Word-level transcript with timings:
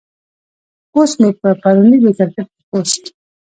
اوس 0.95 1.11
مې 1.19 1.29
پۀ 1.39 1.49
پروني 1.61 1.97
د 2.03 2.07
کرکټ 2.17 2.47
پۀ 2.55 2.61
پوسټ 2.69 3.03